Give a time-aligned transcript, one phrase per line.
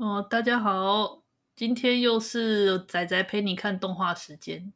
[0.00, 1.22] 哦，大家好，
[1.54, 4.72] 今天又是仔仔陪你看动画时间。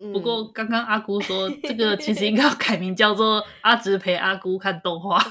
[0.00, 5.22] 嗯、不过刚刚阿姑说， 这个其实应该要改名叫做阿直陪阿姑看动画。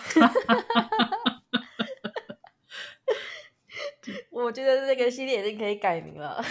[4.31, 6.41] 我觉得这个系列已经可以改名了。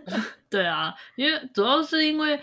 [0.50, 2.36] 对啊，因为主要是因为，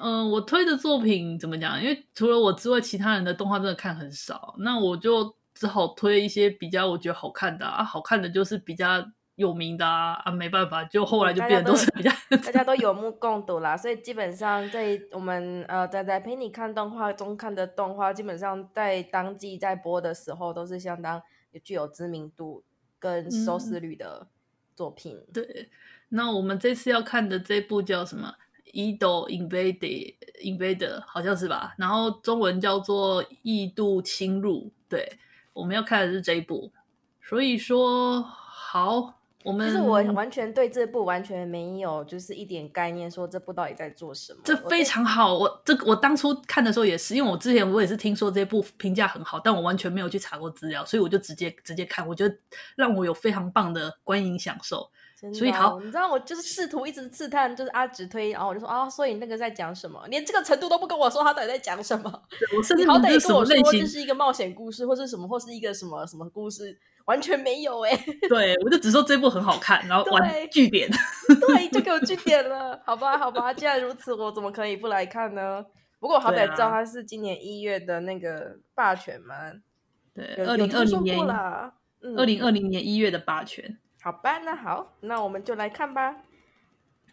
[0.00, 1.82] 嗯、呃，我推的作品怎么讲？
[1.82, 9.04] 因为除了我之外，其他人的动画真的看很少，那我就只好推一些比较我觉得好看的啊，好看的就是比较。
[9.36, 21.20] 有名的啊啊，没办法，就后来就变得都是比较大家，大家都有目共睹啦，所以基本上在我们呃在在陪你看动画中看的动画，基本上在当季在播的时候都是相当
[21.64, 22.62] 具有知名度
[23.00, 24.28] 跟收视率的
[24.76, 25.16] 作品。
[25.16, 25.68] 嗯、对，
[26.10, 28.36] 那我们这次要看的这部叫什么？
[28.72, 31.74] 《异度 Invade Invade》好像是吧？
[31.76, 34.66] 然后中文叫做《异度侵入》。
[34.88, 35.18] 对，
[35.52, 36.70] 我们要看的是这一部，
[37.20, 39.22] 所以说好。
[39.44, 44.40] 我们就是我完全对这部完全没有，就是一点概念，说这部到底在做什么。
[44.42, 52.34] 这非常好，我这我当初看的时候也是，因为我之前我也是听说这部评价很好，但我完全没有去查过资料，所以我就直接直接看，我觉得
[52.74, 54.88] 让我有非常棒的观影享受。
[55.32, 60.02] 所以好，你知道我就是试图一直试探，就是阿直推，然后我就说啊，所以那个在讲什么？
[60.08, 62.22] 连这个程度都不跟我说，他到底在讲什么？
[62.56, 66.78] 我甚至好歹跟我说这是一个冒险故事，或是什么，或是一个什么什么故事。
[67.06, 70.88] 完全没有哎、欸， 对，我就只说这部很好看，然后完句点，
[71.48, 75.64] 对，就给我句点了，好吧，好吧，既然如此，我怎么可以不来看呢？
[76.00, 79.34] 不过我好歹知道它是今年一月的那个霸权嘛，
[80.14, 81.18] 对，二零二零年，
[82.16, 86.16] 二零二零年一月的霸权，好吧，那好，那我们就来看吧。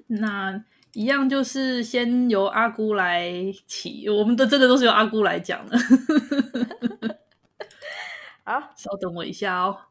[0.08, 0.62] 那
[0.94, 3.32] 一样就是先由阿姑来
[3.66, 5.78] 起，我们的真的都是由阿姑来讲的。
[8.52, 9.86] 好，稍等我一下哦。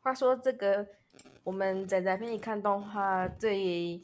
[0.00, 0.86] 话说这个，
[1.44, 4.02] 我们仔仔陪你看动画最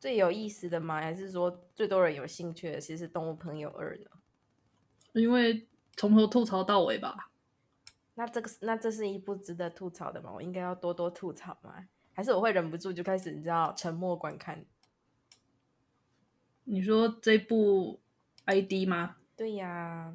[0.00, 1.00] 最有意思的吗？
[1.00, 4.10] 还是说最多人有兴趣的，其实是《动物朋友二》呢？
[5.12, 7.30] 因为从头吐槽到尾吧。
[8.14, 10.32] 那这个那这是一部值得吐槽的吗？
[10.32, 11.86] 我应该要多多吐槽吗？
[12.12, 14.64] 还是我会忍不住就开始你知道沉默观看？
[16.64, 18.00] 你说这部
[18.46, 19.18] ID 吗？
[19.36, 20.14] 对呀，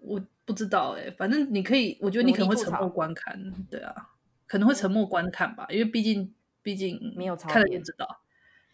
[0.00, 4.10] 我不知道哎，反正你可以，我觉得你可能会沉默观看，对啊，
[4.48, 8.20] 可能会沉默观看吧，因为毕竟毕竟没有看了也知道。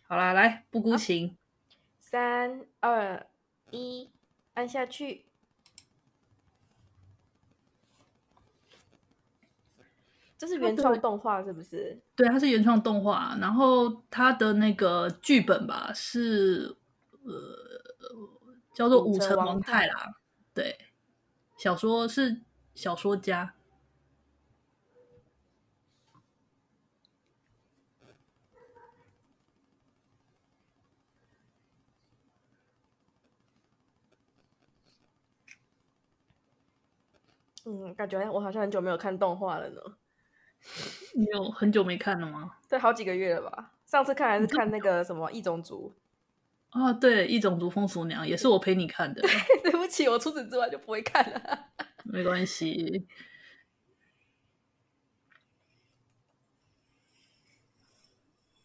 [0.02, 1.36] 好啦，来不孤情，
[2.00, 3.26] 三二
[3.70, 4.08] 一，
[4.54, 5.26] 按下去。
[10.38, 12.00] 这是原创动画是不是？
[12.16, 16.74] 对，它是原创动画，然后它的那个剧本吧是
[17.24, 17.67] 呃。
[18.78, 20.14] 叫做武城王太郎，
[20.54, 20.78] 对，
[21.56, 22.42] 小说是
[22.76, 23.56] 小说家。
[37.66, 39.82] 嗯，感觉我好像很久没有看动画了呢。
[41.16, 42.58] 你有很久没看了吗？
[42.70, 43.72] 对，好几个月了吧。
[43.86, 45.92] 上次看还是看那个什么异种族。
[46.70, 49.22] 啊，对，异种族风俗娘也是我陪你看的。
[49.62, 51.66] 对不起，我除此之外就不会看了。
[52.04, 53.06] 没关系，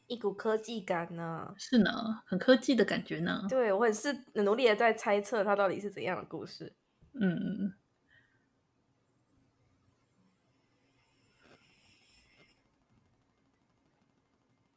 [0.07, 1.53] 一股科技感呢？
[1.57, 1.91] 是呢，
[2.25, 3.45] 很科技的感觉呢。
[3.49, 6.73] 对，我很是努力的在猜测它到底是怎样的故事。
[7.13, 7.73] 嗯嗯。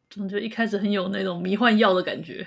[0.08, 2.46] 总觉得一开始很有那种迷幻药的感觉。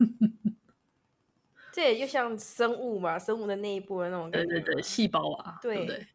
[1.72, 4.48] 这也就像生物嘛，生物的内部的那种感觉。
[4.48, 6.06] 对对对，细胞啊，对？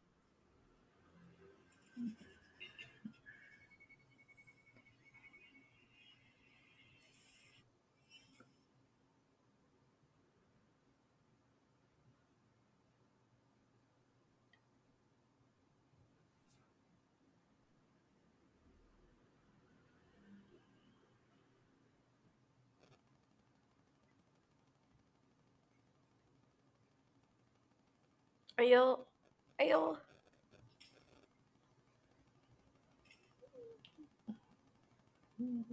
[28.55, 29.07] 哎呦，
[29.57, 29.97] 哎呦！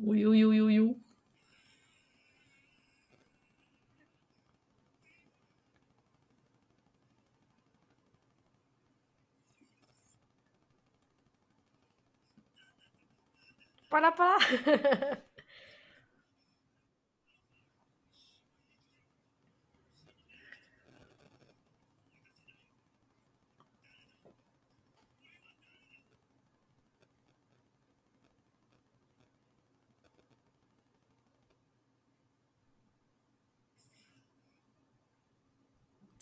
[0.05, 0.96] 我呦呦呦呦！
[13.88, 14.38] 巴拉巴拉！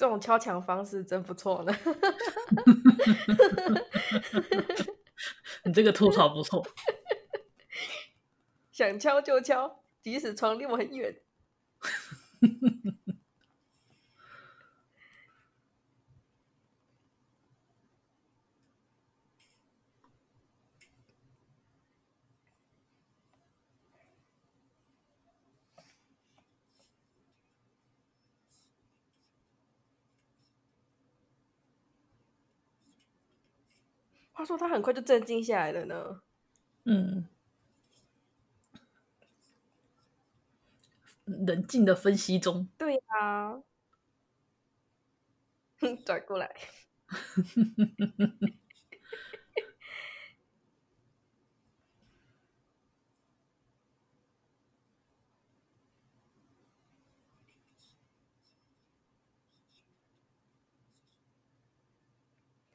[0.01, 1.77] 这种敲墙方式真不错呢。
[5.65, 6.67] 你这个吐槽不错，
[8.73, 11.15] 想敲就敲，即使床离我很远。
[34.41, 36.23] 他说他很快就镇静下来了呢。
[36.85, 37.29] 嗯，
[41.25, 42.69] 冷静的分析中。
[42.79, 43.63] 对啊，
[46.05, 46.51] 转过来。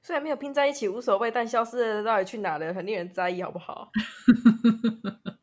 [0.05, 3.89] 虽然没有拼在一起无所谓，但消失的到底去哪了，很令人在意，好不好？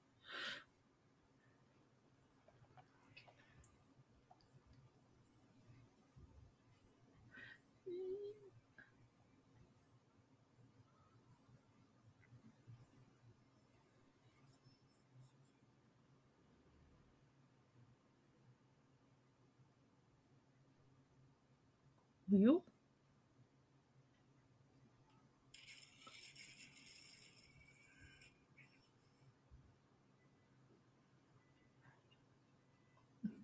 [22.33, 22.72] 哎呦！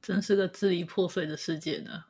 [0.08, 2.06] 真是个支离破碎的世界呢。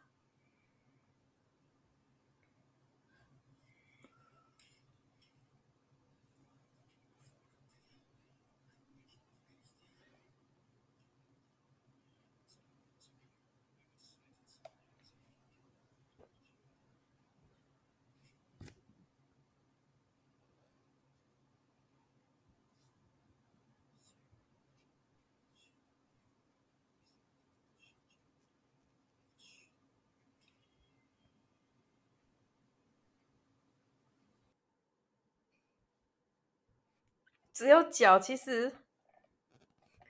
[37.58, 38.72] 只有脚，其实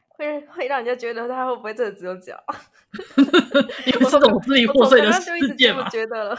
[0.06, 2.38] 会会让人家觉得他会不会真的只有脚？
[3.86, 6.38] 因为这种支离破碎的世界嘛，我觉得了。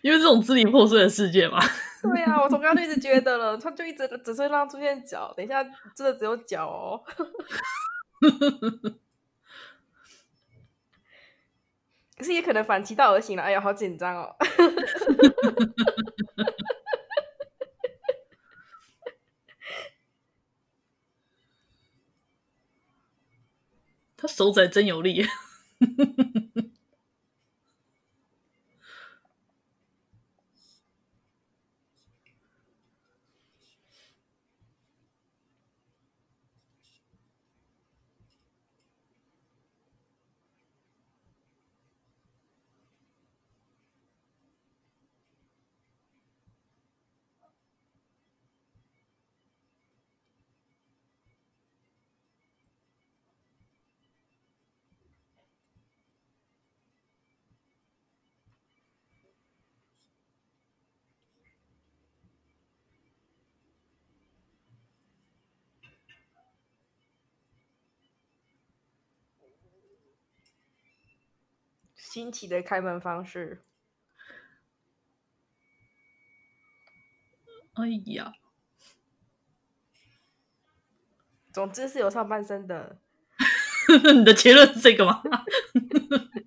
[0.00, 1.60] 因为这种支离破碎的世界嘛。
[2.02, 5.62] 对呀、啊，我从刚刚就一直觉得了，他就一直只是会让出现脚，等一下
[5.94, 7.04] 真的只有脚哦。
[12.16, 14.34] 可是也可能反其道而行了，哎呀，好紧张哦。
[24.24, 25.28] 他手仔真有力。
[72.14, 73.60] 新奇的开门方式。
[77.72, 78.34] 哎呀，
[81.52, 83.00] 总之是有上半身的。
[84.14, 85.24] 你的结论是这个吗？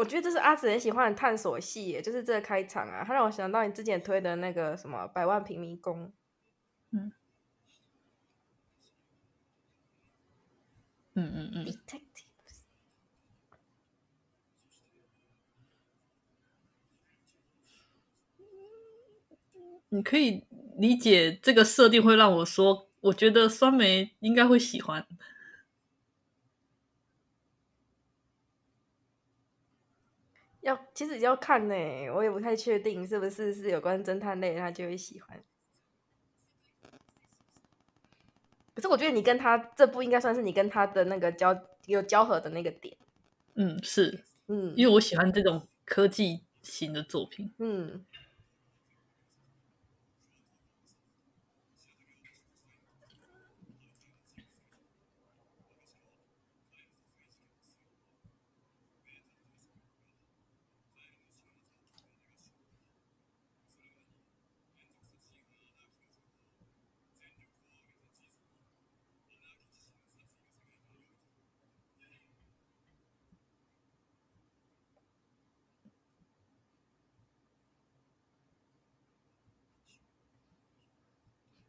[0.00, 6.06] 我觉得这是阿紫很喜欢的探索戏耶，就是这个开场啊，他让我想到你之前推的那个什么《百万平民宫》。
[6.92, 7.12] 嗯
[11.12, 11.66] 嗯嗯嗯。
[11.66, 12.14] Detectives。
[19.90, 20.46] 你可以
[20.78, 25.06] 理解这个设定会让我说，我觉得酸梅应该会喜欢。
[30.60, 31.74] 要其实要看呢，
[32.14, 35.42] 我也不太确定是不是是有关侦探类，他就会喜欢。
[38.74, 42.96] 可是我觉得你跟他这部应该算是你跟他的那个交有交合的那个点。
[43.54, 47.52] 嗯，是，嗯，因为我喜欢这种科技型的作品。
[47.58, 48.04] 嗯。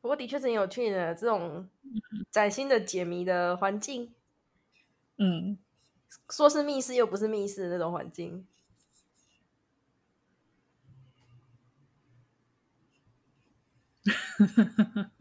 [0.02, 1.70] 不过的确是很有趣的这种
[2.32, 4.14] 崭新的解谜的环境，
[5.18, 5.58] 嗯，
[6.32, 8.48] 说是密室又不是密室的那种环境。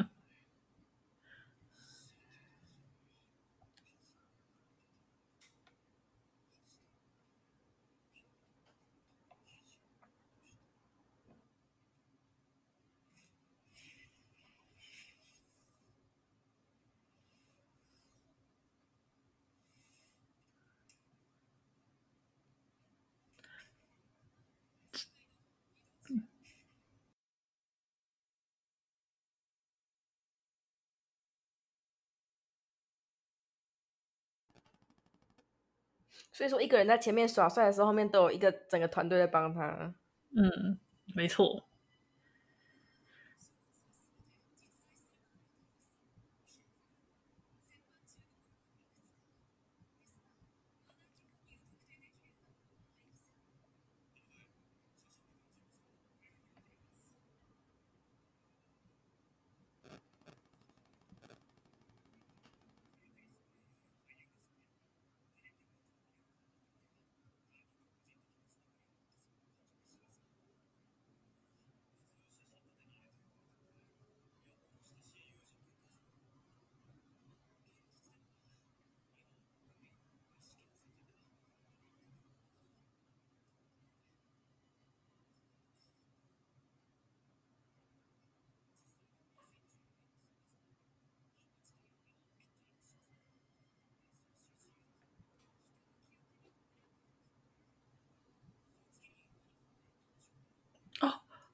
[36.40, 39.92] 所以说，一个人在前面耍帅的时候，后面都有一个整个团队在帮他。
[40.34, 40.78] 嗯，
[41.14, 41.69] 没错。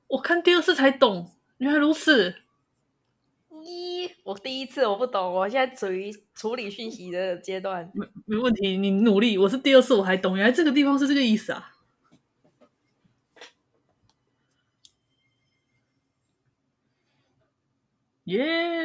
[0.08, 2.36] 我看第二次才懂，原来如此。
[3.62, 7.90] 一，我第一次我不懂，我现在处于处理讯息的阶段。
[7.94, 9.36] 没没问题，你努力。
[9.36, 11.72] 我是第二次我还懂，原来这个地方是这个意思啊。
[18.24, 18.75] 耶、yeah!！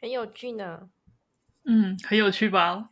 [0.00, 0.88] 很有趣呢。
[1.64, 2.90] 嗯，很有趣吧？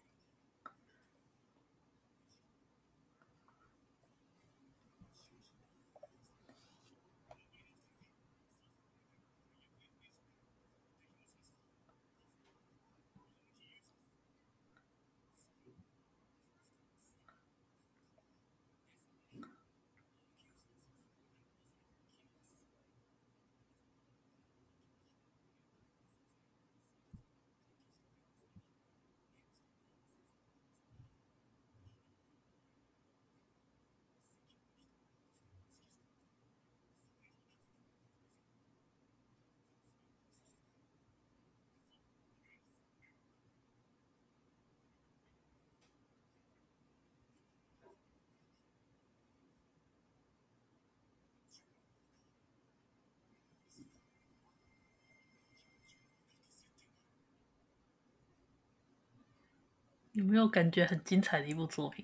[60.17, 62.03] 有没有感觉很精彩的一部作品？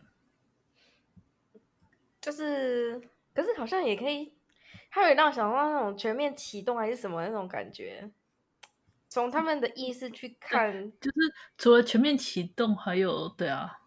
[2.21, 3.01] 就是，
[3.35, 4.35] 可是好像也可以，
[4.91, 8.11] 它有让我想到那种全面启动还是什么那种感觉。
[9.09, 11.17] 从他们的意思去看，就是
[11.57, 13.81] 除了全面启动，还有对啊，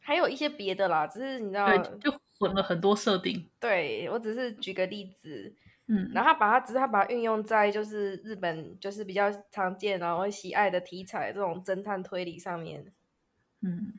[0.00, 1.06] 还有一些别的啦。
[1.06, 3.50] 只是你知道，就混了很多设定。
[3.60, 5.54] 对，我只是举个例子。
[5.88, 12.94] 嗯，然后他把它，只是他把它运用在就是日本就是比较常见然后喜爱的题材这种侦探推理上面。
[13.62, 13.92] 嗯，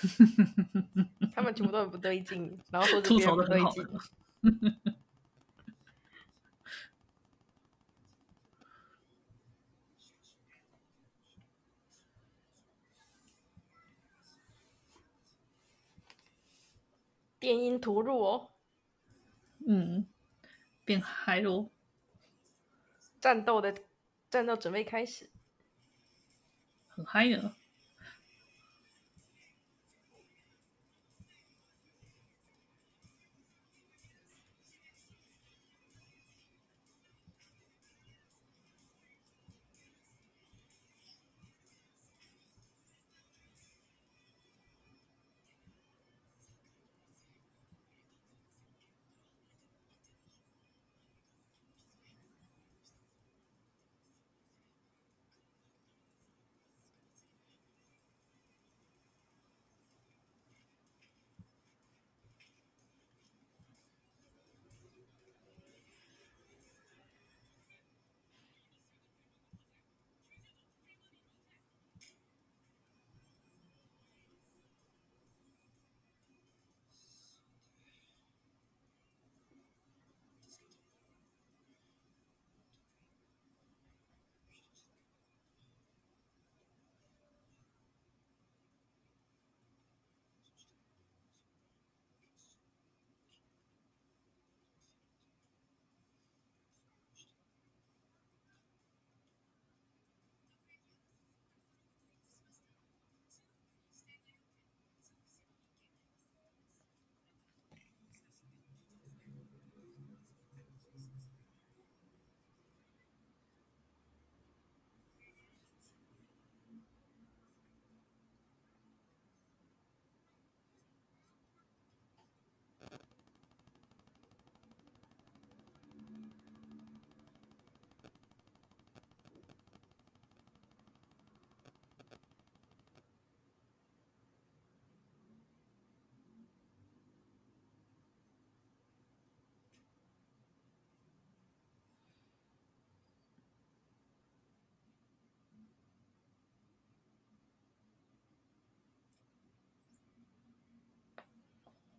[1.34, 3.86] 他们全部都很不对劲，然后说吐槽的不对劲。
[17.38, 18.50] 电音突入哦，
[19.66, 20.06] 嗯，
[20.84, 21.70] 变嗨喽！
[23.18, 23.74] 战斗的
[24.28, 25.30] 战斗准备开始，
[26.86, 27.56] 很嗨呢。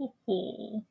[0.02, 0.91] 呼呼。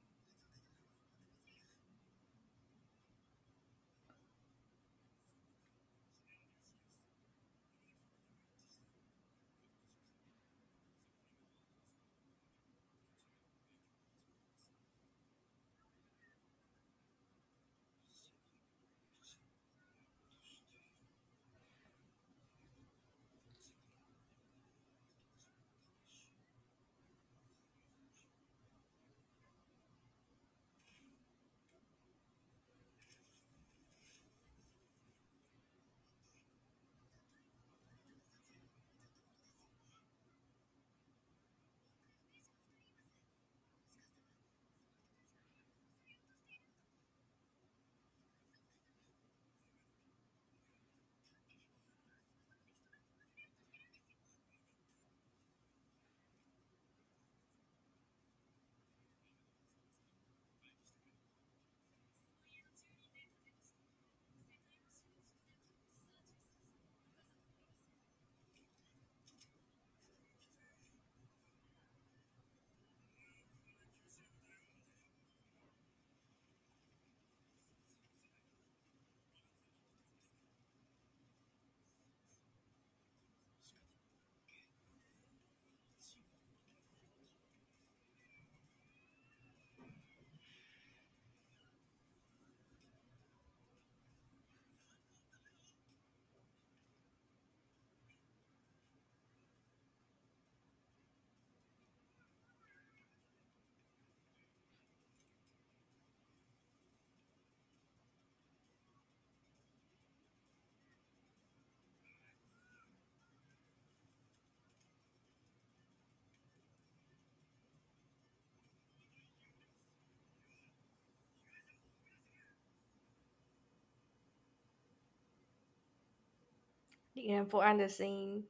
[127.12, 128.48] 令人不安的声音。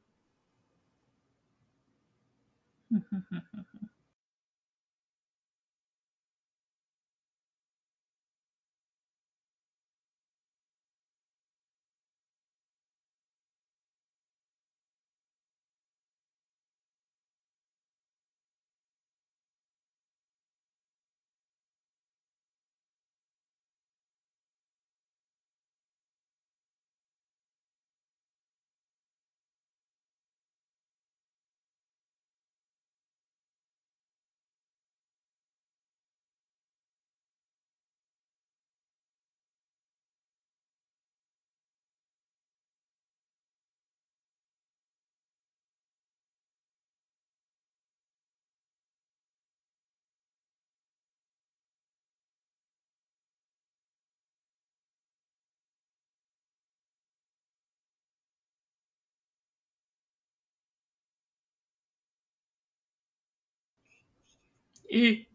[64.91, 65.25] 一，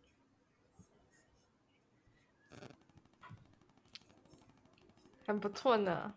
[5.27, 6.15] 很不错呢。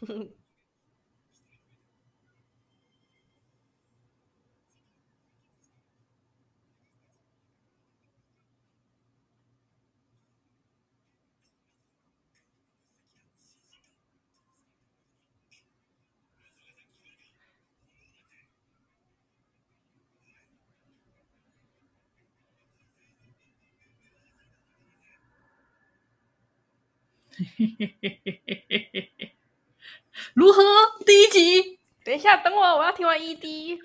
[30.34, 30.62] 如何？
[31.06, 31.78] 第一集？
[32.04, 33.80] 等一下，等我，我要听完 ED。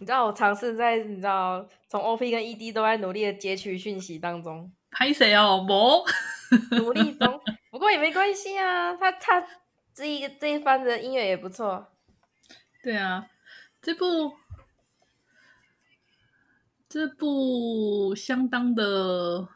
[0.00, 5.64] 你知道我尝试在你知道从 OP 跟 ED 都在努力的截取讯息当中，拍谁哦？
[5.66, 6.04] 魔
[6.78, 8.94] 努力中，不过也没关系啊。
[8.94, 9.44] 他他
[9.92, 11.88] 这一个这一番的音乐也不错。
[12.82, 13.26] 对啊，
[13.82, 14.32] 这部
[16.88, 19.48] 这部相当的，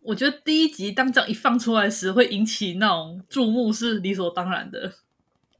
[0.00, 4.94] 我觉得第一集当这样一放出来时，会引起那种注目，是理所当然的。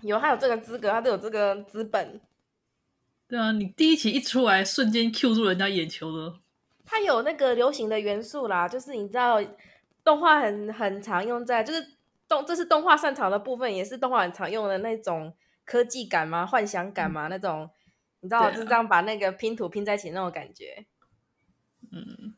[0.01, 2.21] 有他有这个资格，他都有这个资本。
[3.31, 6.41] 对啊，你第一集一出来，瞬间 Q 住人家眼球了。
[6.85, 9.41] 它有那个流行的元素啦，就是你知道，
[10.03, 11.95] 动画很很常用在，就是
[12.27, 15.33] 动这是动画擅长的部分，也是动画很常用的那种
[15.65, 17.71] 科技感嘛、幻想感嘛、嗯、那种，
[18.19, 20.87] 你知道，啊、就是这样把那个拼图拼在一起那种感觉。
[21.93, 22.35] 嗯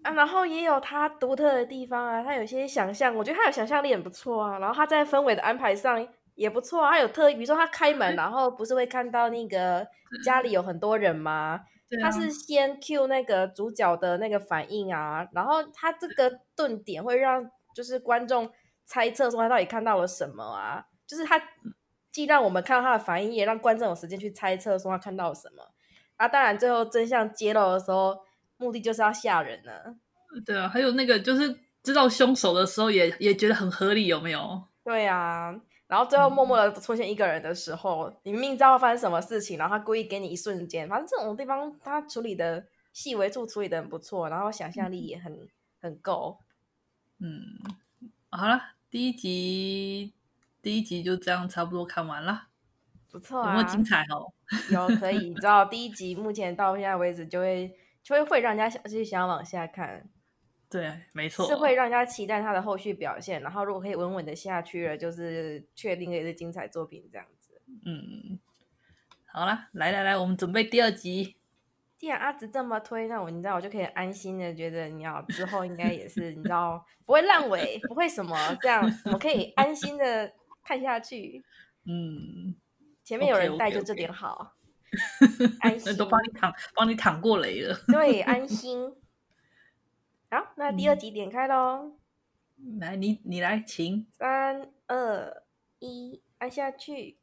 [0.00, 4.58] 啊，然后也有它独特的地方啊，它有些想象，我觉得它有想象力很不错啊。
[4.58, 6.08] 然后它在氛围的安排上。
[6.38, 9.84] 也不错啊，他有特，比如说他开门，然后不是会看到那个
[10.24, 11.60] 家里有很多人吗？
[12.00, 18.48] 他是先 cue 那个主角的那个反应啊，然后他这个顿点会让就是观众
[18.86, 21.42] 猜测说他到底看到了什么啊，就是他
[22.12, 25.64] 既让我们看到他的反应，也让观众有时间去猜测说他看到了什么
[26.16, 26.28] 啊。
[26.28, 28.16] 当然最后真相揭露的时候，
[28.58, 29.72] 目的就是要吓人呢。
[30.46, 34.62] 对啊，还有那个就是知道凶手的时候也也觉得很合理，有没有？
[34.84, 35.58] 对啊。
[35.88, 45.48] 然后最后默默的出现一个人的时候，嗯、你明明知道会发生什么事情，然后他故意给你一瞬间，反正这种地方他处理的细微处处理的很不错，然后想象力也很、嗯、
[45.80, 46.38] 很够。
[47.20, 47.42] 嗯，
[48.28, 50.12] 好了，第一集
[50.60, 52.48] 第一集就这样差不多看完了，
[53.10, 54.30] 不错啊，有没有精彩哦？
[54.70, 60.08] 有可以，你知道第一集目前到现在为止就会就会会让人家想继续想要往下看。
[60.70, 63.40] 对，没错，是会让人家期待他的后续表现。
[63.40, 67.60] 然后，如果可以稳稳的下去了，就是确定也是精彩作品这样子。
[67.86, 68.38] 嗯，
[69.26, 71.36] 好了，来来来，我们准备第二集。
[71.96, 81.42] 既然阿直这么推，那我你知道，我就可以安心的觉得，你要之后应该也是你知道不会烂尾，不会什么这样，我们可以安心的看下去。
[81.88, 82.54] 嗯，
[83.02, 84.54] 前面有人带，就这点好。
[84.90, 85.56] Okay, okay, okay.
[85.60, 87.76] 安心，都帮你躺，帮你躺过雷了。
[87.88, 88.90] 对，安心。
[90.30, 91.96] 好，那第二集点开喽。
[92.58, 94.06] 嗯、来，你你来，请。
[94.12, 95.42] 三二
[95.78, 97.16] 一，按下去。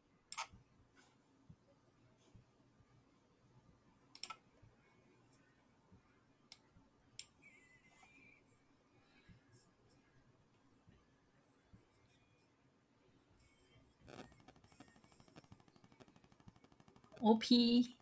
[17.20, 17.96] OP，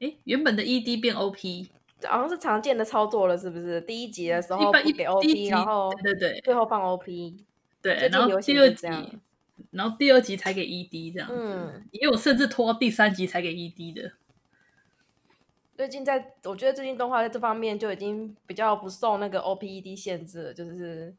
[0.00, 1.75] 哎，原本的 ED 变 OP。
[2.04, 3.80] 好像是常见的操作了，是不是？
[3.80, 7.44] 第一集的时候不给 OP，然后对对对，最后放 OP，
[7.80, 8.86] 对，然后第二集，
[9.70, 14.12] 然后第二集才给 ED 这样子，嗯，也有甚至拖到第三集才给 ED 的。
[15.74, 21.14] 最近在，我觉得最近动画在这方面就已经比较不受那个 OP-ED 限制了，就是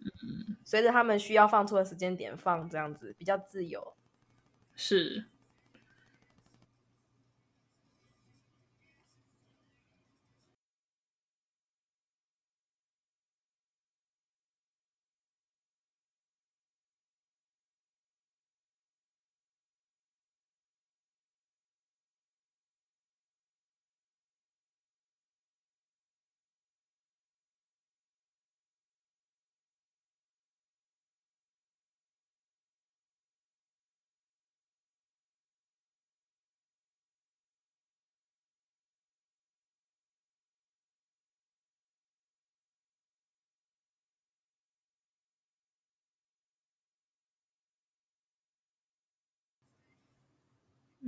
[0.66, 3.94] 随着他们需要放出的时间点放这样子，比较自由。
[4.76, 5.26] 是。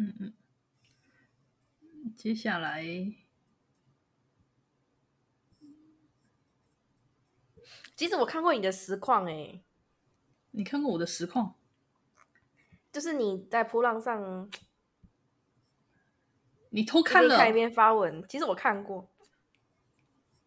[0.01, 0.33] 嗯嗯，
[2.15, 2.81] 接下来，
[7.97, 9.61] 其实我看过你的实况哎，
[10.51, 11.55] 你看过我的实况？
[12.93, 14.49] 就是你在噗浪上，
[16.69, 18.25] 你偷看了，看一边发文。
[18.29, 19.11] 其实我看过，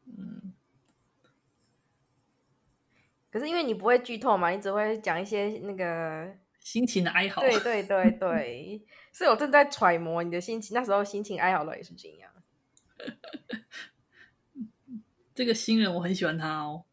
[0.07, 0.55] 嗯，
[3.31, 6.41] 可是因为你不会剧透嘛，你只会讲一些那个。
[6.63, 12.31] 心情的哀嚎， 对对对对，所以我正在揣摩你的心情，那时候心情哀嚎的也是这样。
[15.35, 16.85] 这个新人我很喜欢他哦。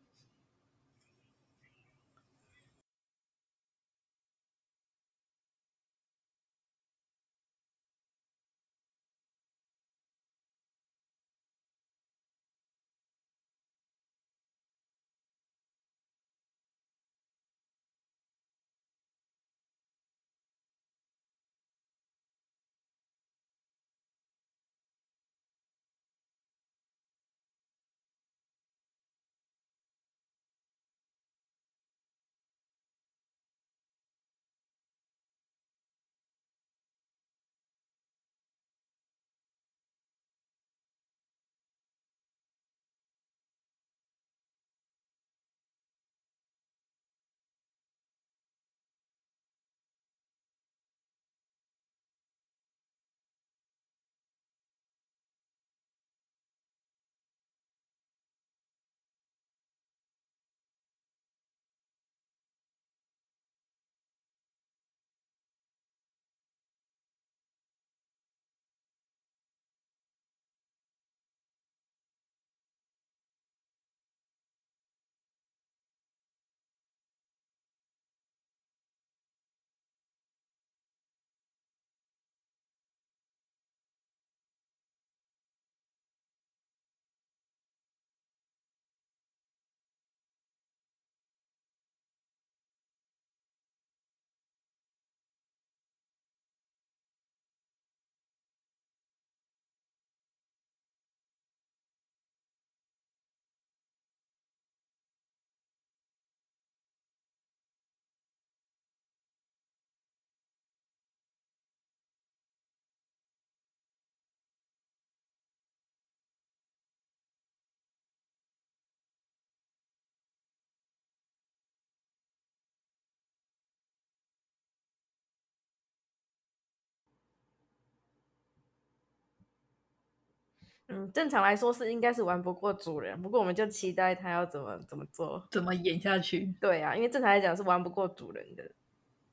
[130.92, 136.52] 嗯，正常来说是应该是玩不过主人，不过我们就期待他要怎么怎么做，怎么演下去。
[136.60, 138.72] 对啊，因为正常来讲是玩不过主人的。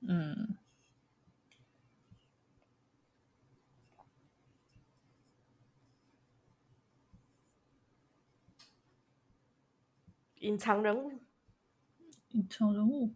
[0.07, 0.57] 嗯。
[10.41, 11.11] 隐藏人物，
[12.29, 13.15] 隐藏人物。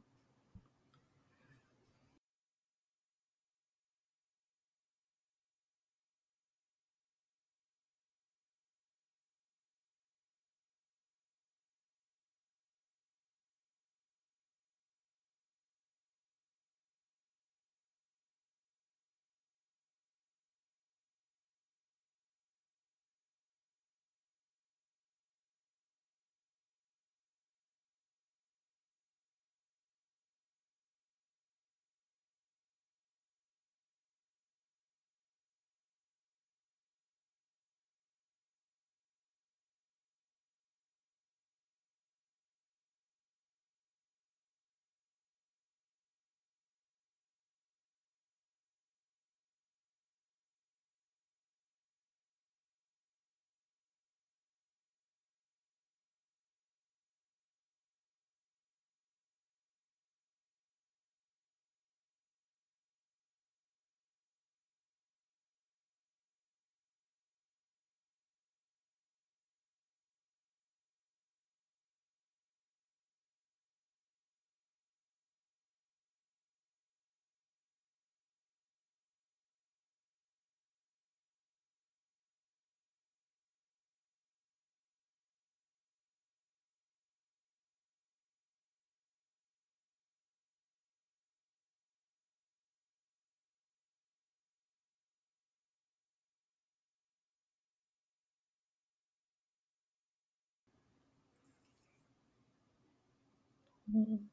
[103.92, 104.30] 嗯，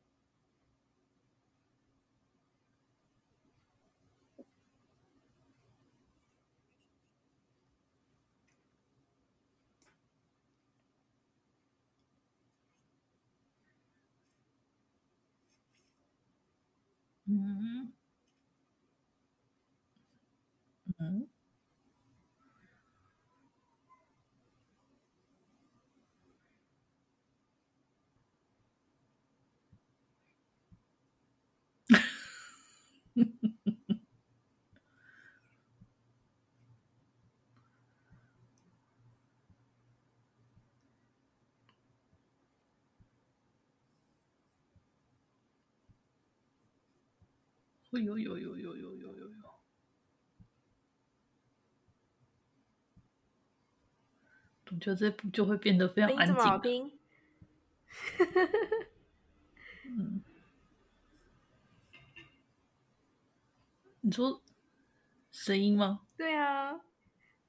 [17.26, 17.91] 嗯。
[47.89, 49.47] 会有有有有有有有有，
[54.65, 56.91] 总觉得这部就会变得非常安静。
[59.86, 60.26] 嗯。
[64.08, 64.41] 你说
[65.32, 66.08] 声音吗？
[66.16, 66.80] 对啊，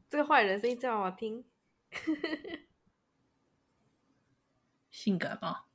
[0.09, 1.45] 这个坏人声音这么好听，
[4.91, 5.67] 性感吗？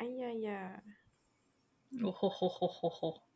[0.00, 0.82] 哎呀呀！
[2.02, 3.29] 哦吼吼吼吼吼！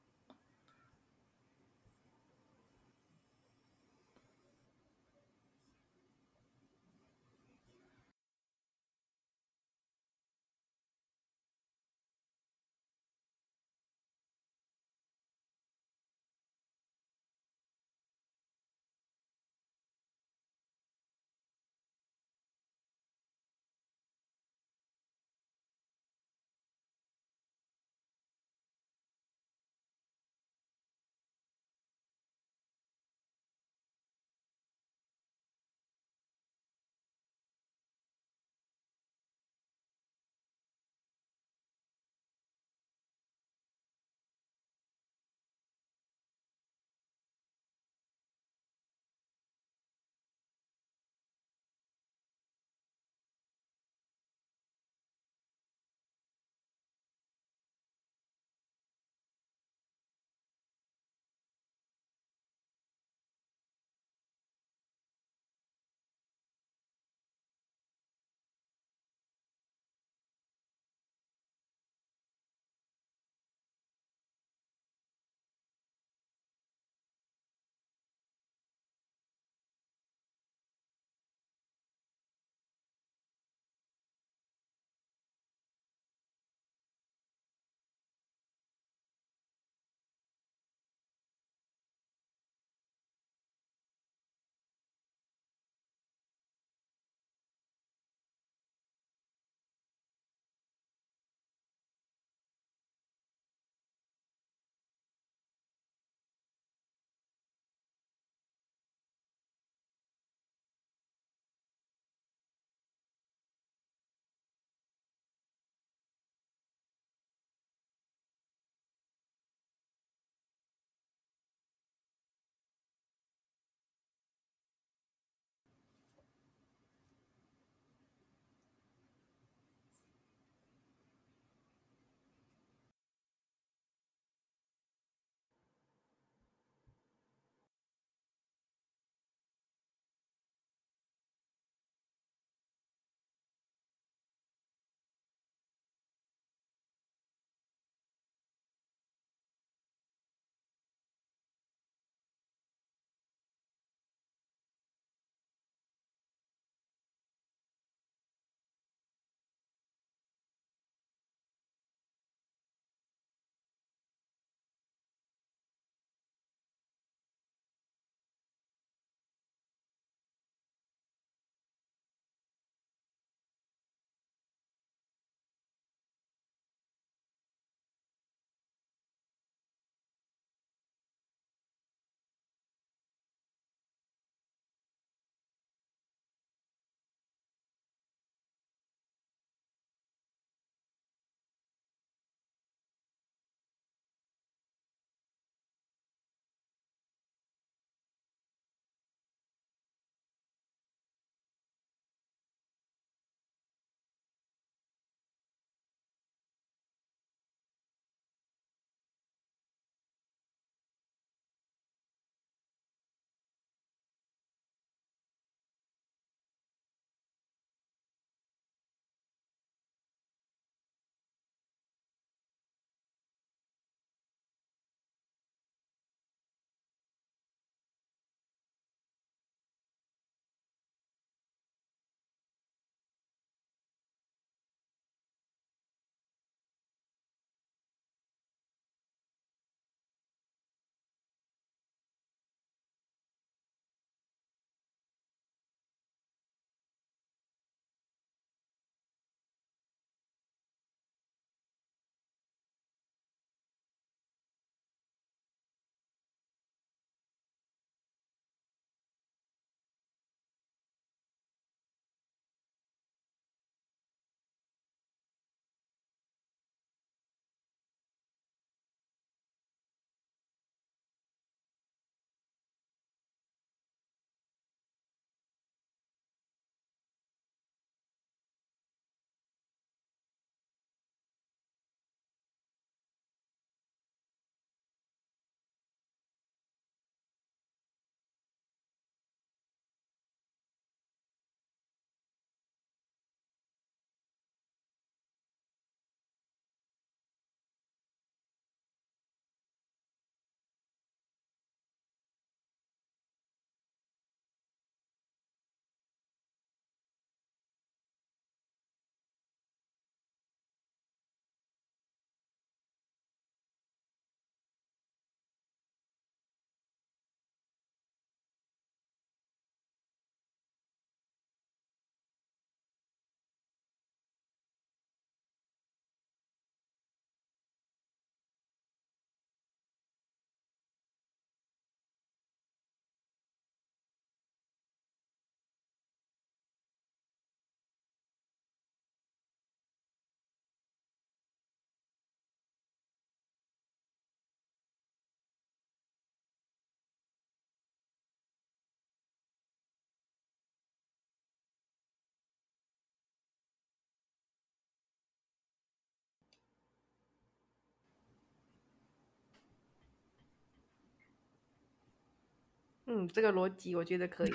[363.17, 364.53] 嗯，这个逻辑我觉得可以。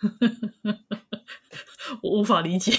[2.02, 2.72] 我无法理解。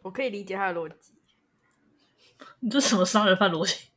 [0.00, 1.12] 我可以理解他的逻辑。
[2.60, 3.90] 你这什么杀人犯逻辑？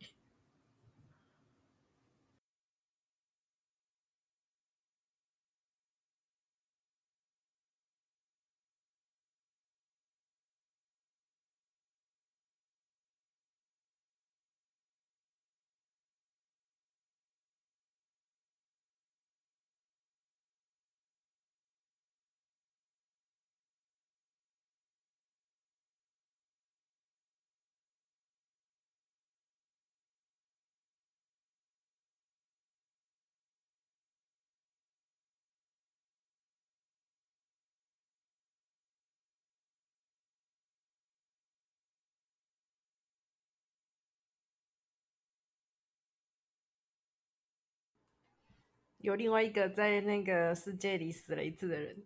[49.01, 52.03] 有另外一个在那个世界里死了一次的人，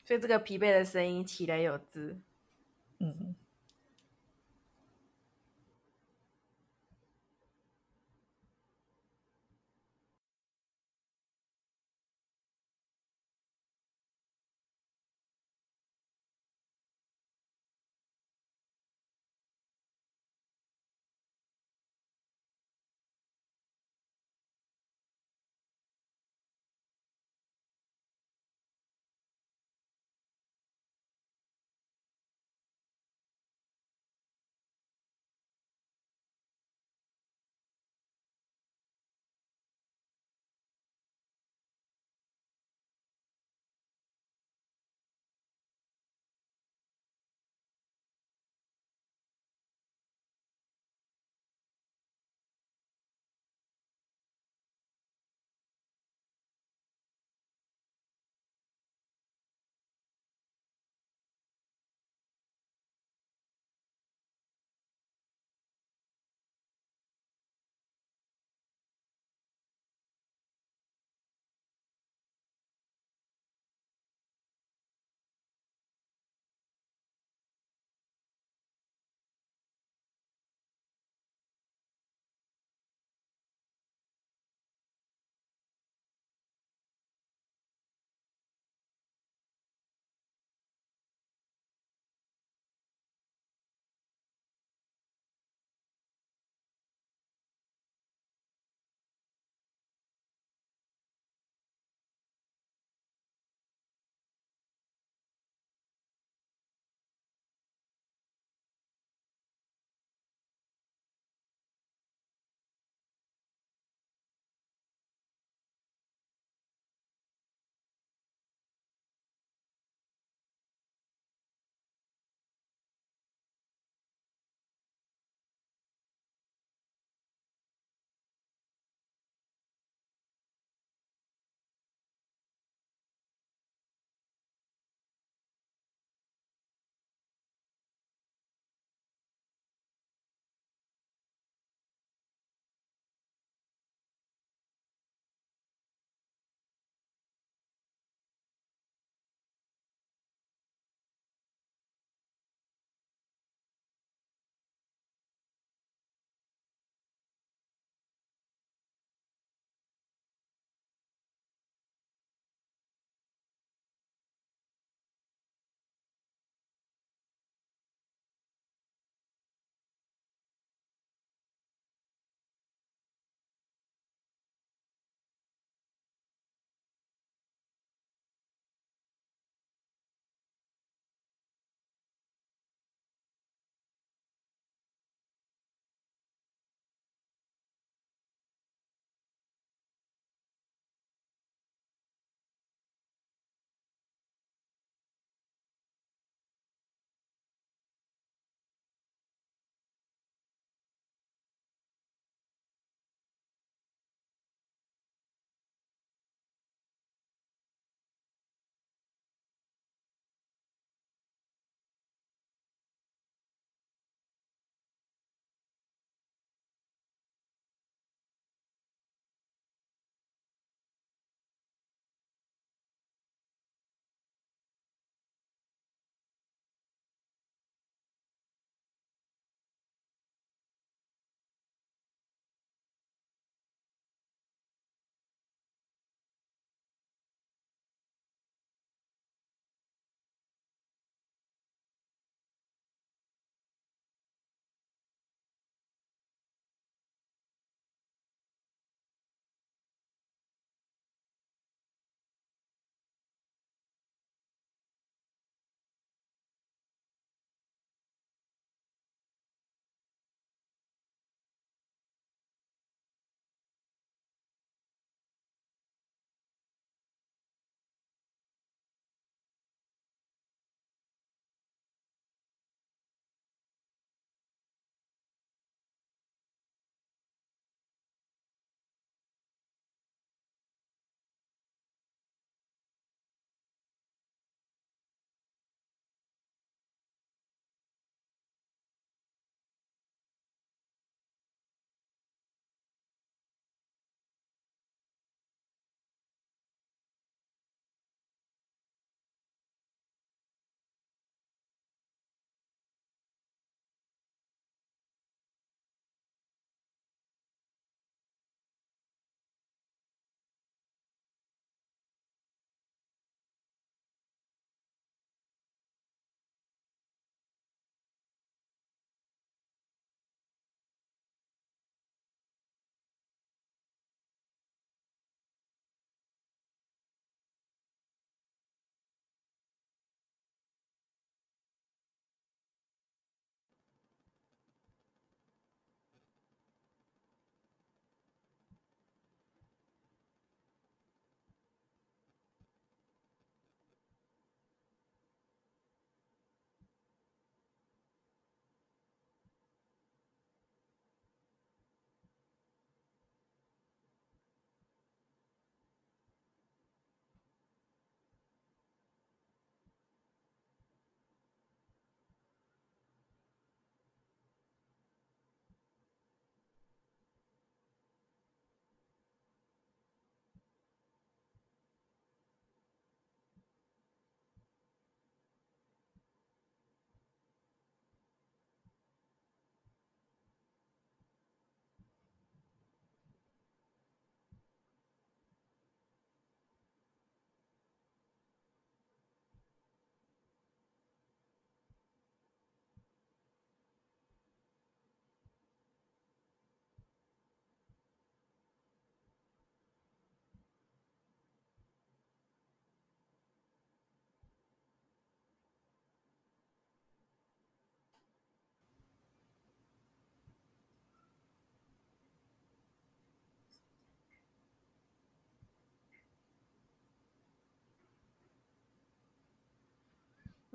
[0.04, 2.20] 所以这个疲惫的声音起来有之。
[2.98, 3.37] 嗯。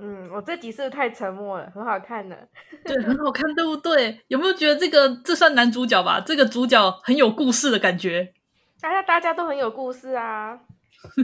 [0.05, 1.71] 嗯，我这集是不是太沉默了？
[1.73, 2.49] 很好看的，
[2.83, 4.21] 对，很好看，对不对？
[4.27, 6.19] 有没有觉得这个这算男主角吧？
[6.19, 8.33] 这个主角很有故事的感觉。
[8.81, 10.59] 大家大家都很有故事啊，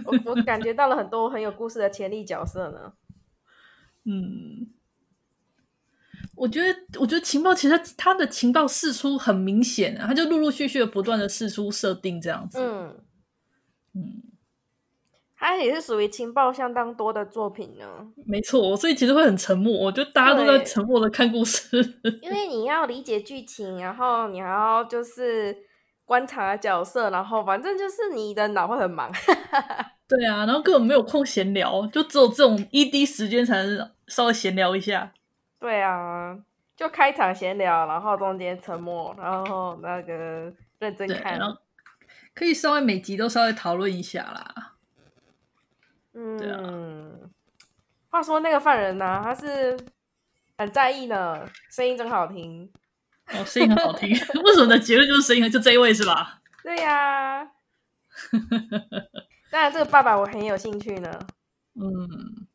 [0.06, 2.94] 我我感觉到了很多很有故事的潜力角色呢。
[4.10, 4.72] 嗯，
[6.38, 12.58] 我觉得我觉得情报其实他的情报释出很明显啊，他就陆陆续续的不断的释出设定这样子。
[12.62, 12.96] 嗯
[13.96, 14.24] 嗯。
[15.40, 17.86] 它也是属于情报相当多的作品呢。
[18.26, 21.78] 没错，所以其实会很沉默，我觉得大家都在沉默的看故事。
[22.22, 25.56] 因为 你要理解剧情，然后你还要就是
[26.04, 29.10] 观察角色，然后反正就是你的脑会很忙。
[30.10, 35.14] 对啊，然后根本没有空闲聊，就只有这种 ED 时间才能稍微闲聊一下。
[35.58, 36.38] 对啊，
[36.76, 41.40] 就开场闲聊，然后中间沉默，然后那个认真看，
[42.36, 44.74] 可以稍微每集都稍微讨论一下啦。
[46.14, 47.30] 嗯，对啊。
[48.10, 49.78] 话说那个犯人呢、啊，他是
[50.58, 52.72] 很在意呢，声音真好听。
[53.28, 54.10] 哦，声音很好听，
[54.44, 55.50] 为什么的结论就是声音？
[55.52, 56.42] 就这一位是吧？
[56.64, 57.52] 对呀、啊。
[59.52, 61.20] 当然，这个爸爸我很有兴趣呢。
[61.76, 62.48] 嗯。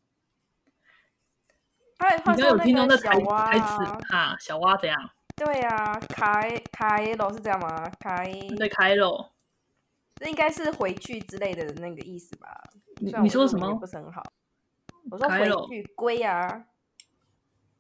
[1.97, 5.11] 他话说那个小蛙台词啊，小蛙怎样？
[5.37, 7.91] 对呀、啊，凯凯罗是这样吗？
[8.01, 8.25] 凯
[8.59, 9.33] 对凯罗，
[10.17, 12.49] 这应该是回去之类的那个意思吧？
[13.01, 13.75] 你你说什么？
[13.75, 14.23] 不是很好。
[15.11, 16.65] 我说回去龟啊。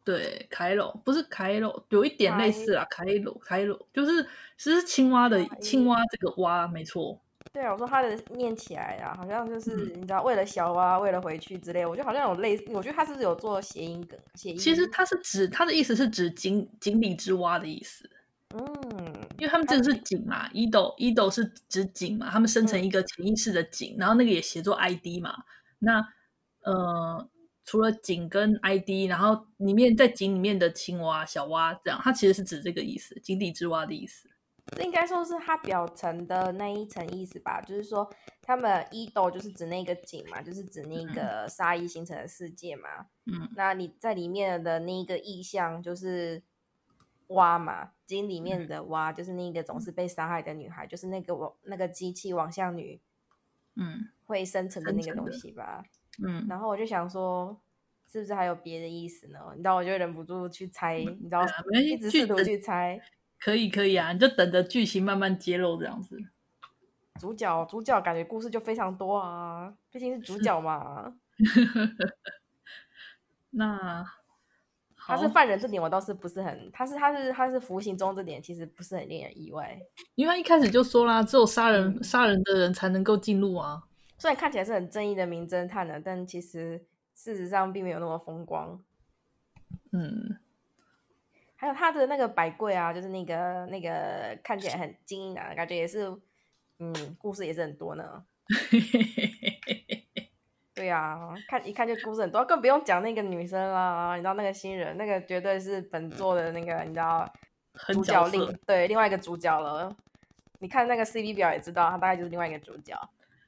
[0.04, 2.86] 对，凯罗不是凯罗，有一点类似啊。
[2.90, 4.22] 凯罗，凯罗就是
[4.58, 7.18] 其实青蛙的青蛙这个蛙，没错。
[7.52, 11.86] 对啊，我说它的念起来啊，好像就是你知道，为了小蛙，为了回去之类。
[11.86, 14.18] 我觉得好像有类似，我觉得它是不是有做谐音梗？
[14.34, 14.56] 谐音。
[14.58, 18.10] 其实它是指它的意思是指井井底之蛙的意思。
[18.56, 18.60] 嗯，
[19.36, 25.34] 因为他们这个是井嘛，Edo Edo 是指井嘛，他们生成一个潜意识的井，嗯、然后那个也写作 ID 嘛。
[25.80, 25.98] 那
[26.60, 27.28] 呃，
[27.64, 34.30] 除了井跟 ID，然后里面在井里面的青蛙、小蛙这样，它其实是指这个意思，井底之蛙的意思。
[34.76, 38.08] 这应该说是它表层的那一层意思吧，就是说
[38.40, 42.88] 他们 Edo 就是指那个井嘛，就是指那个杀意形成的世界嘛。
[43.26, 46.44] 嗯，那你在里面的那一个意象就是。
[47.28, 53.00] 蛙嘛，井里面的蛙、嗯、就是那个总是被杀害的女孩，就是那个我那个机器网像女，
[53.76, 55.82] 嗯，会生成的那个东西吧，
[56.22, 57.58] 嗯，然后我就想说，
[58.06, 59.38] 是不是还有别的意思呢？
[59.52, 61.48] 你知道，我就忍不住去猜，嗯、你知道，啊、
[61.82, 63.00] 一直试图去猜，
[63.40, 66.18] 可以可以啊，你就等着剧情慢慢揭露这样子。
[67.20, 71.16] 主角主角感觉故事就非常多啊，毕竟是主角嘛。
[73.50, 74.04] 那。
[75.06, 79.78] 他是犯人这点我倒是不是很，他是他是他是服刑中这点其实不是很令人意外，
[80.14, 83.82] 因为他一开始就说啦，只有杀人杀、嗯、人的人才能够进入啊。
[84.18, 86.82] 虽然看起来是很正义的名侦探呢，但其实
[87.14, 88.82] 事实上并没有那么风光。
[89.92, 90.38] 嗯，
[91.56, 96.10] 还有他的那个百贵啊，就是那个那个看起来很精英啊，感觉也是，
[96.78, 98.24] 嗯，故事也是很多呢。
[100.74, 104.16] 对呀、啊，看一看就故事很多，更不用讲那个女生啦。
[104.16, 107.32] 你知道那个新人，那个绝对是本作的那个，你知道
[107.88, 109.94] 主角另对另外一个主角了。
[110.58, 112.98] 你看那个 CV 表也知道，他大概就是另外一个主角。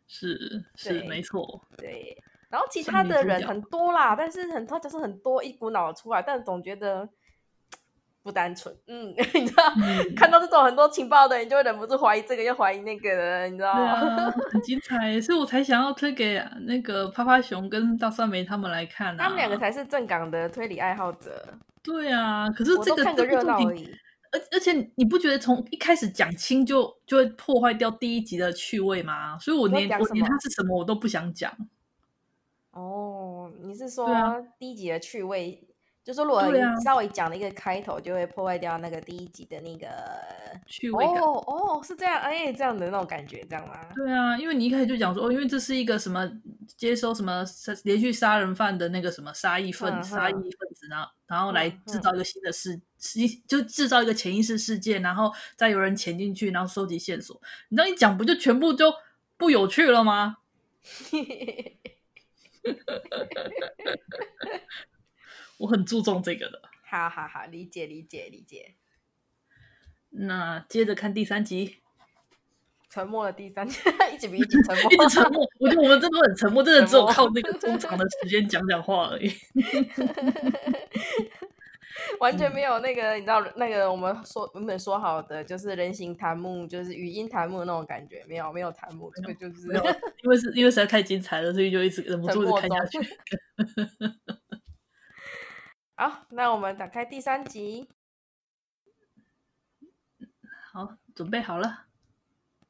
[0.06, 2.16] 是是没错，对。
[2.48, 7.08] 然后其他的人很多啦，但是很多就是很多一股脑出来，但总觉得。
[8.26, 13.92] 不单纯，嗯， 你知道，嗯、看到这种很多情报的，你就会忍不住怀疑这个，又怀疑那个的，你知道吗？
[13.92, 21.54] 啊、 很精彩，所以我才想要推给那个趴趴熊跟大蒜梅他们来看、啊、他们两个才是正港的推理爱好者。
[21.84, 23.88] 对啊，可是这个看个热闹而已。
[24.32, 29.38] 而而且你不觉得从一开始讲清就就会破坏掉第一集的趣味吗？
[29.38, 31.50] 所以我连我连它是什么我都不想讲。
[32.72, 34.08] 哦，你是说
[34.58, 35.62] 第一集的趣味？
[36.06, 36.40] 就是如果
[36.84, 39.88] 稍微讲了一个开头，就会破坏掉那个第一集的那个
[40.64, 41.16] 趣味感。
[41.16, 43.76] 哦哦，是这样，哎，这样的那种感觉，这样吗？
[43.92, 46.30] 对啊，因为你一开始就讲说，哦，因为这是一个什么
[46.76, 47.44] 接收什么
[47.82, 50.42] 连续杀人犯的那个什么杀意分杀意分
[50.76, 52.80] 子，然后然后来制造一个新的世，
[53.48, 57.42] 就制造一个潜意识事件，然后再有人潜进去，然后收集线索。
[57.68, 58.94] 你这样一讲，不就全部就
[59.36, 60.36] 不有趣了吗？
[65.58, 68.74] 我很注重这个的，好好好，理解理解理解。
[70.10, 71.76] 那接着看第三集，
[72.88, 73.78] 沉默的第三集，
[74.14, 75.46] 一集比一集沉默，一直沉默。
[75.60, 79.30] 我觉得我们真的很沉默，真的只有靠那个中长的时间讲讲话而已，
[82.20, 89.66] 完全没有那个你知道那个我们说原本说好的就是人形弹幕，就是语音弹幕的那种感觉，没有没有弹幕，这个就是
[90.22, 92.98] 因为是因为实在太精彩了，所以就一直忍不住的看下去。
[95.98, 97.88] 好，那我们打开第三集。
[100.70, 101.86] 好，准备好了。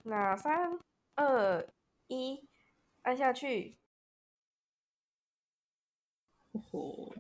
[0.05, 0.79] 那三
[1.16, 1.68] 二
[2.07, 2.49] 一，
[3.03, 3.77] 按下去。
[6.53, 7.12] 哦。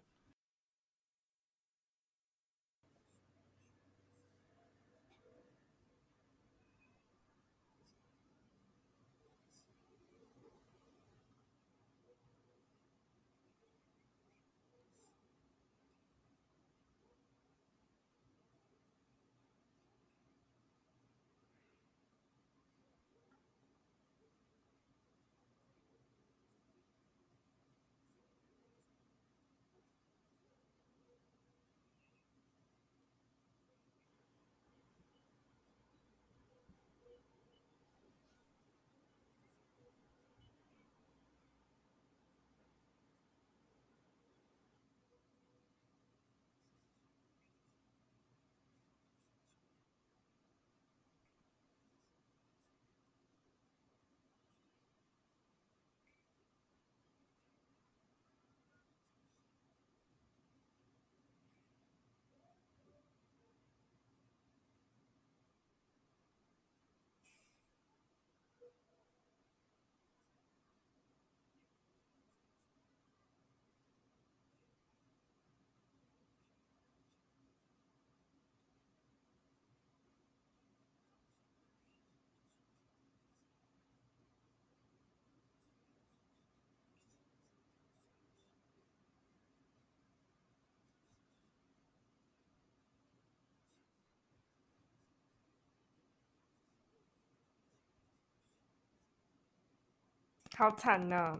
[100.56, 101.38] 好惨呐！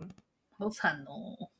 [0.59, 1.51] 好惨哦！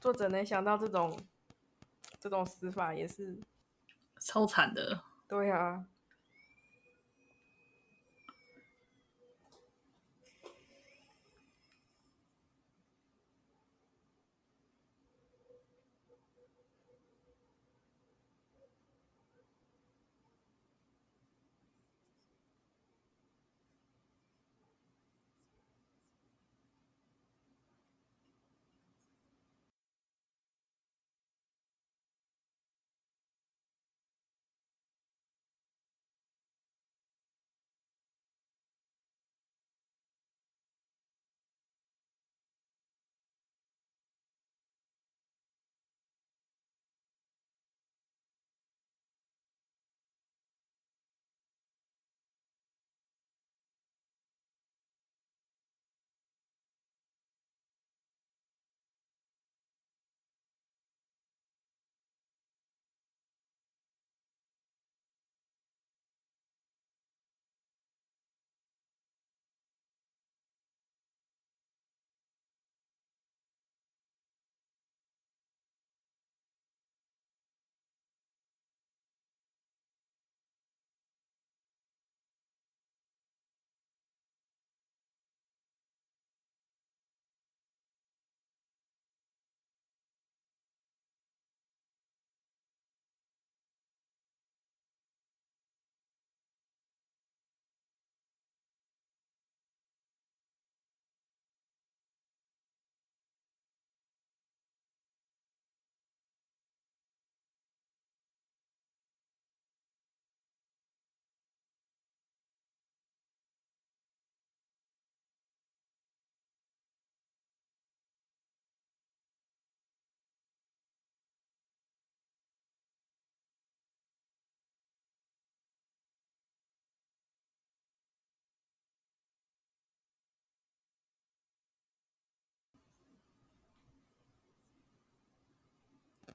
[0.00, 1.14] 作者能想到这种
[2.18, 3.38] 这种死法也是
[4.18, 5.04] 超惨的。
[5.28, 5.84] 对啊。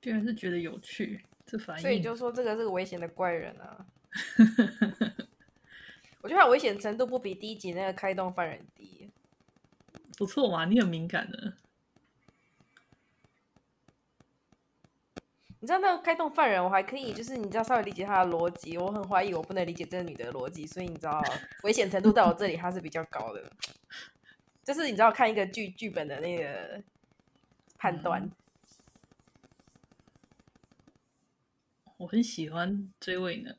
[0.02, 1.82] 居然是觉得有趣，这反应。
[1.82, 3.86] 所以就说这个是个危险的怪人啊！
[6.22, 9.10] 我觉得他危险程度不比第一集那个开动犯人低。
[10.18, 11.54] 不错嘛，你很敏感的。
[15.60, 18.78] 你知道那个开动犯人，我还可以，就是你知道稍微理解他的逻辑。
[18.80, 21.24] 我很怀疑我不能理解这个女的逻辑，所以你知道
[21.64, 23.52] 危险程度在我这里它是比较高的。
[24.66, 26.82] 就是你知道看一个剧剧本的那个
[27.78, 28.24] 判断。
[28.24, 28.32] 嗯
[32.02, 33.52] 我很喜欢这位呢。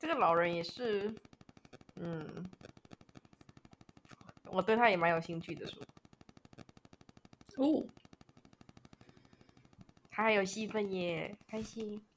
[0.00, 1.14] 这个老人也是，
[1.96, 2.42] 嗯，
[4.46, 5.84] 我对他也蛮有兴趣的说。
[7.58, 7.86] 哦，
[10.10, 12.09] 他还有戏份耶，开心。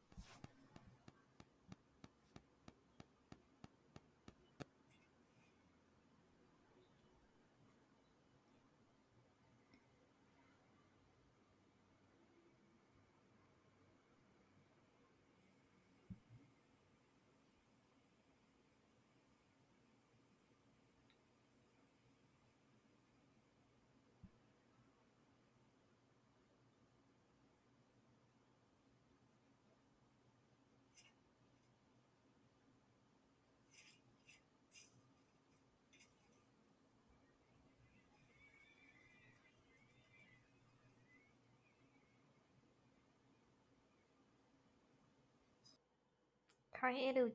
[46.83, 47.31] higher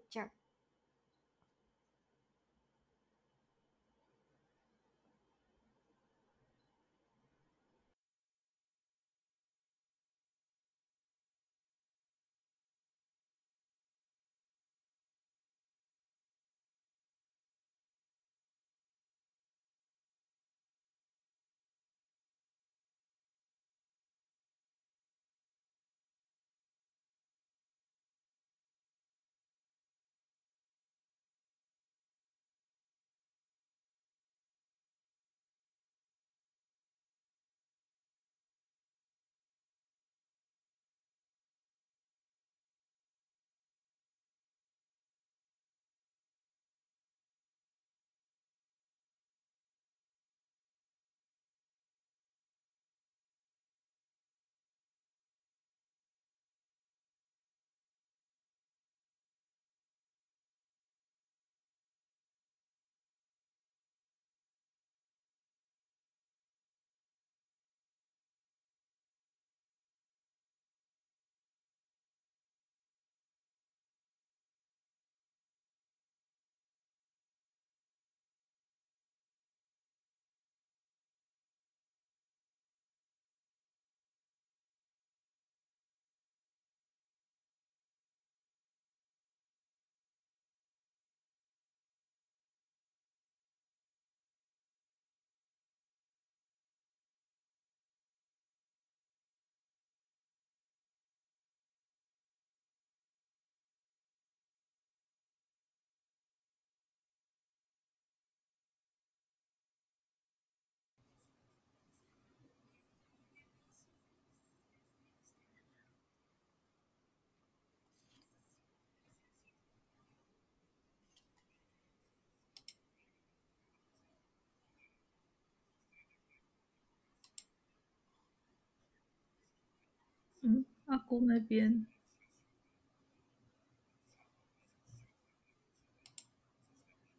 [130.43, 131.87] 嗯，阿姑那边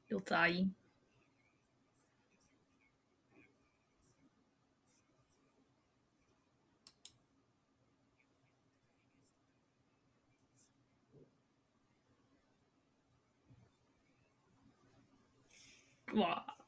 [0.07, 0.74] 有杂音。
[16.13, 16.59] 哇。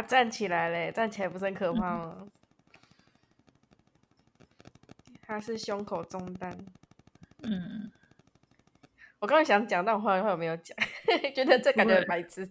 [0.00, 2.16] 他站起来嘞，站起来不是很可怕吗？
[2.20, 2.30] 嗯、
[5.20, 6.56] 他是胸口中弹。
[7.42, 7.90] 嗯，
[9.18, 10.74] 我刚刚想讲，但我后来后来没有讲，
[11.36, 12.50] 觉得这感觉很白痴。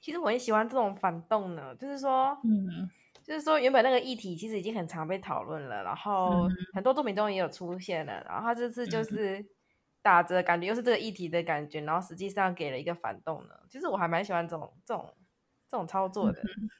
[0.00, 2.88] 其实我很喜欢这种反动呢，就是说，嗯，
[3.24, 9.44] 就是说原本那个议题其实已经很常被讨论了，然后很多作品中也有出现了，然后他这次就是
[10.02, 13.54] 打着感觉又是这个议题的感觉，然后实际上给了一个反动呢。
[13.68, 15.14] 其实我还蛮喜欢这种这种
[15.68, 16.42] 这种操作的，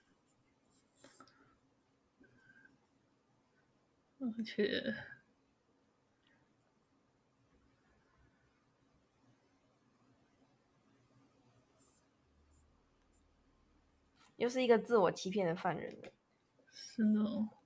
[4.21, 4.95] 而且。
[14.39, 16.09] 又是一个自我欺骗的犯人了。
[16.73, 17.58] 是哦。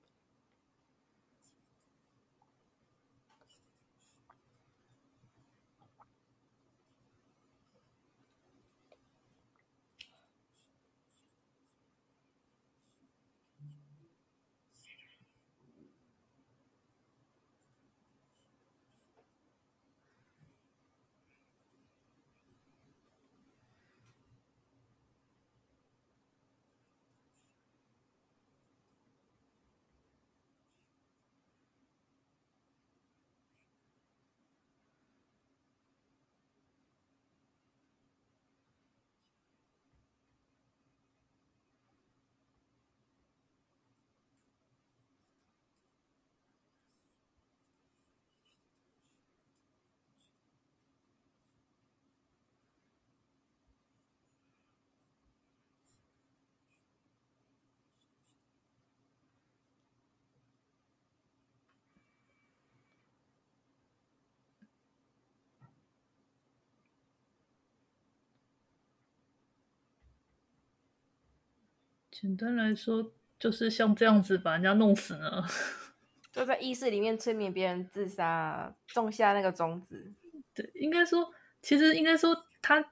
[72.23, 75.43] 简单来说，就是像这样子把人家弄死呢，
[76.31, 80.13] 就在意识里面催眠别人自杀，种下那个种子。
[80.53, 81.29] 对，应该说，
[81.61, 82.89] 其实应该说他，他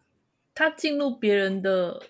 [0.54, 2.04] 他进入别人的，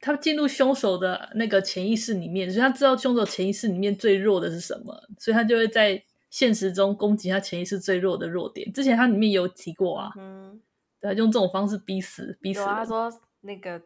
[0.00, 8.72] 他进入凶手的那个潜意识里面，所以他知道凶手潜意识里面最弱的是什么，所以他就会在现实中攻击他潜意识最弱的弱点。
[8.72, 10.60] 之前他里面有提过啊，嗯，
[10.98, 12.64] 对，用这种方式逼死逼死。
[12.64, 13.08] 他说
[13.42, 13.80] 那个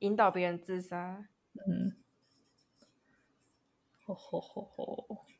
[0.00, 1.24] 引导别人自杀。
[1.66, 1.96] 嗯，
[4.04, 5.35] 吼吼吼吼。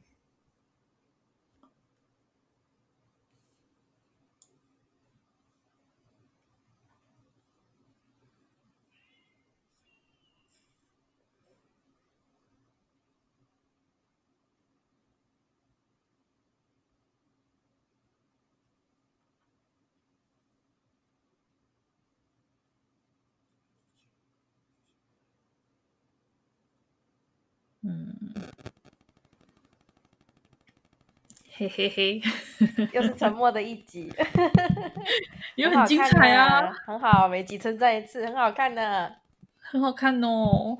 [27.89, 28.17] 嗯，
[31.53, 32.21] 嘿嘿嘿，
[32.93, 34.13] 又是沉默的一集，
[35.55, 39.19] 也很精彩啊，很好，每集称赞一次，很好看的，
[39.61, 40.79] 很好看哦，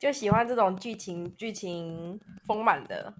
[0.00, 3.14] 就喜欢这种剧情，剧情丰满的，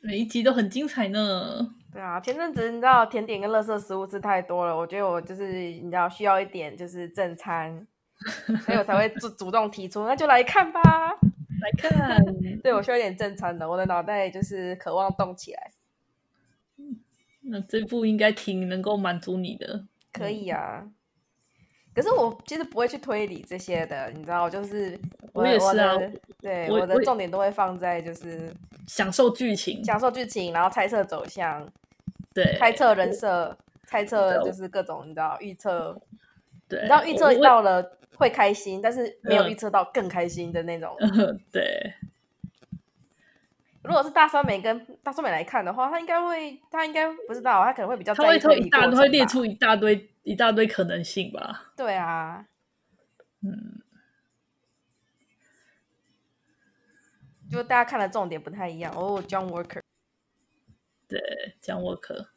[0.00, 1.76] 每一集都很精彩呢。
[1.92, 7.86] 对啊，前阵子你知道甜点跟垃圾食物吃太多了，我觉得我就是你知道需要一点就是正餐，
[8.64, 10.80] 所以我才会主 主动提出，那就来看吧，
[11.60, 12.18] 来看。
[12.62, 15.70] 对，我需要一点正餐的，我的脑袋就是渴望动起来。
[17.44, 19.84] 那这部应该挺能够满足你的。
[20.12, 20.86] 可以啊，
[21.94, 24.98] 可是我其实不会去推理这些的，你知道，就是
[25.34, 25.94] 我，我也是啊，
[26.40, 28.50] 对，我，我的重点都会放在就是
[28.86, 31.68] 享受剧情，享受剧情，然后猜测走向。
[32.34, 36.00] 对，猜测人设，猜测就是各种，你知道预测，
[36.68, 40.96] 对，你知道预测到了会开心，但是没有预测到更开心的那种。
[41.52, 41.94] 对，
[43.82, 51.72] 如果是大酸梅跟大酸梅来看的话，他应该会，他应该不知道，他可能会比较，他会一大，会列出一大堆一大堆可能性吧。
[51.76, 52.46] 对啊，
[53.42, 53.82] 嗯，
[57.50, 59.81] 就大家看的重点不太一样哦，John Walker。
[61.12, 62.30] 对，讲沃克，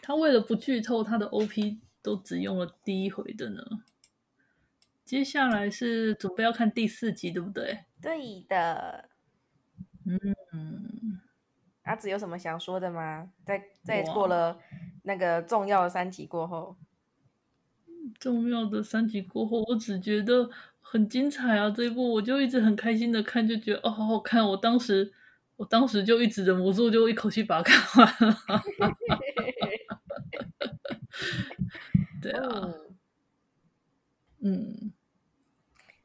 [0.00, 3.82] 他为了不剧透，他的 OP 都只用了第一回的呢。
[5.04, 7.80] 接下来是准备要看第四集，对不对？
[8.00, 9.08] 对的。
[10.04, 11.20] 嗯，
[11.82, 13.32] 阿紫有什么想说的吗？
[13.44, 14.60] 在在过了
[15.02, 16.76] 那个重要的三集过后，
[18.20, 20.48] 重要的三集过后，我只觉得。
[20.90, 21.68] 很精彩啊！
[21.68, 24.42] 这一部我就一直很开心的看，就觉得哦，好好看。
[24.42, 25.12] 我当时，
[25.56, 28.36] 我当时就一直忍不住，就一口气把它看完了。
[32.22, 32.72] 对啊，
[34.40, 34.90] 嗯，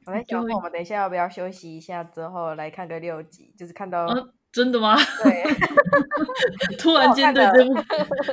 [0.06, 4.06] 我在想，我们等一下要不要休息一下，之后来看个六集，就是看到
[4.52, 4.98] 真的吗？
[5.24, 5.44] 对，
[6.78, 7.74] 突然间对这部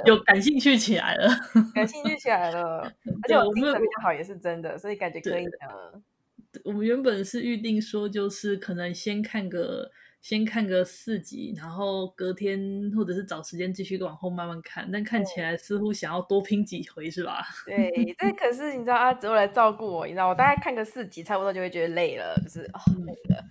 [0.05, 1.29] 有感兴趣起来了，
[1.73, 2.81] 感兴趣起来了，
[3.23, 6.03] 而且我精神比较好，也是真的，所以感觉可以的。
[6.65, 9.91] 我们原本是预定说，就是可能先看个
[10.21, 17.43] 先看个四集，然后隔天或者是找时间继续往后慢慢看，但看起来似乎想要多拼几回，是吧？
[17.67, 23.45] 对，但可是你知道阿哲来照顾我，你知道我大概看个四集，差不多就会觉得累了，就是哦累了。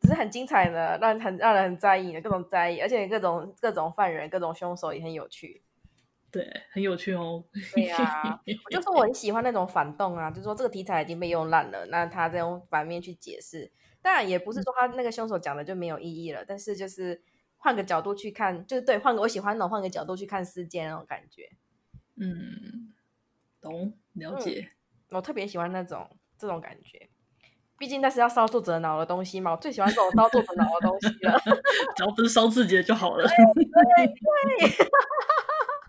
[0.00, 5.62] 只是很精彩的，让很让人很在意的各种在意，而且各种各种犯人、各种凶手也很有趣。
[6.32, 7.44] 对，很有趣哦。
[7.74, 17.22] 对呀、啊，我就是我很喜欢那种反动啊，就是说这个题材已经被用烂了，那他再用反面去解释，当然也不是说他那个凶手讲的就没有意义了，嗯、但是就是
[17.58, 21.50] 换个角度去看，就是对，换个我喜欢那种换个角度去看事件那种感觉。
[22.16, 22.92] 嗯，
[23.60, 24.70] 懂，了解。
[25.10, 27.10] 嗯、我特别喜欢那种这种感觉。
[27.78, 31.36] 毕竟那是要烧作者脑的东西嘛，我最喜欢这种烧作者脑的东西了。
[31.96, 33.26] 只要不是烧自己的就好了。
[33.26, 34.86] 对对对，